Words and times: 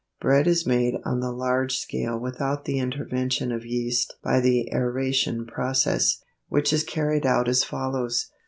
Bread 0.19 0.47
is 0.47 0.65
made 0.65 0.95
on 1.05 1.19
the 1.19 1.31
large 1.31 1.77
scale 1.77 2.17
without 2.17 2.65
the 2.65 2.79
intervention 2.79 3.51
of 3.51 3.63
yeast 3.63 4.15
by 4.23 4.39
the 4.39 4.73
aeration 4.73 5.45
process, 5.45 6.23
which 6.49 6.73
is 6.73 6.83
carried 6.83 7.23
out 7.23 7.47
as 7.47 7.63
follows. 7.63 8.31